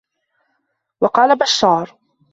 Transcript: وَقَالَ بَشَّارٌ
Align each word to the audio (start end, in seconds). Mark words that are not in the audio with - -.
وَقَالَ 1.01 1.37
بَشَّارٌ 1.37 1.97